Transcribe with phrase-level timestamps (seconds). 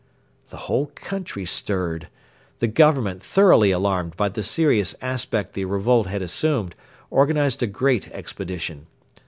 [0.49, 2.07] The whole country stirred.
[2.57, 6.73] The Government, thoroughly alarmed by the serious aspect the revolt had assumed,
[7.11, 8.87] organised a great expedition.